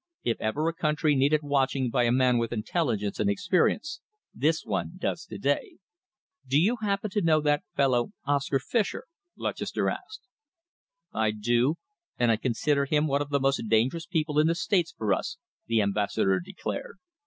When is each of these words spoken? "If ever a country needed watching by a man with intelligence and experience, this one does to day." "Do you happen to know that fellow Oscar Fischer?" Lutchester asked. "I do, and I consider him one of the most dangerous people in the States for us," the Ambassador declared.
"If 0.23 0.41
ever 0.41 0.67
a 0.67 0.73
country 0.73 1.13
needed 1.13 1.41
watching 1.43 1.91
by 1.91 2.05
a 2.05 2.11
man 2.11 2.39
with 2.39 2.51
intelligence 2.51 3.19
and 3.19 3.29
experience, 3.29 4.01
this 4.33 4.65
one 4.65 4.93
does 4.97 5.25
to 5.27 5.37
day." 5.37 5.77
"Do 6.47 6.59
you 6.59 6.77
happen 6.77 7.11
to 7.11 7.21
know 7.21 7.39
that 7.41 7.61
fellow 7.75 8.11
Oscar 8.25 8.57
Fischer?" 8.57 9.05
Lutchester 9.37 9.91
asked. 9.91 10.21
"I 11.13 11.29
do, 11.29 11.75
and 12.17 12.31
I 12.31 12.37
consider 12.37 12.85
him 12.85 13.05
one 13.05 13.21
of 13.21 13.29
the 13.29 13.39
most 13.39 13.61
dangerous 13.67 14.07
people 14.07 14.39
in 14.39 14.47
the 14.47 14.55
States 14.55 14.91
for 14.91 15.13
us," 15.13 15.37
the 15.67 15.83
Ambassador 15.83 16.39
declared. 16.39 16.97